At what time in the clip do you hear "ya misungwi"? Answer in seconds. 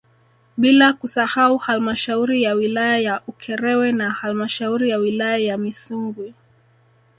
5.37-6.33